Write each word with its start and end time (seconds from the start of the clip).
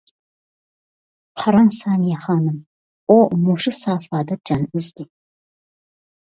قاراڭ، 1.41 1.69
سانىيە 1.75 2.21
خانىم، 2.23 2.55
ئۇ 3.09 3.19
مۇشۇ 3.43 3.75
سافادا 3.81 4.39
جان 4.53 4.65
ئۈزدى. 4.73 5.07